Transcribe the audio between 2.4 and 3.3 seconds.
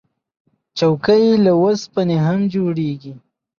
جوړیږي.